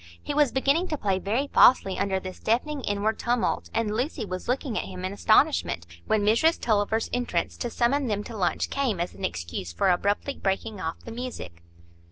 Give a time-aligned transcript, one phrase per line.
[0.19, 4.47] He was beginning to play very falsely under this deafening inward tumult, and Lucy was
[4.47, 8.99] looking at him in astonishment, when Mrs Tulliver's entrance to summon them to lunch came
[8.99, 11.61] as an excuse for abruptly breaking off the music.